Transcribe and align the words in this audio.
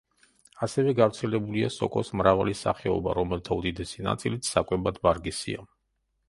ასევე 0.67 0.93
გავრცელებულია 0.99 1.69
სოკოს 1.75 2.09
მრავალი 2.21 2.55
სახეობა, 2.61 3.13
რომელთა 3.19 3.59
უდიდესი 3.61 4.07
ნაწილიც 4.09 4.51
საკვებად 4.55 4.99
ვარგისია. 5.07 5.69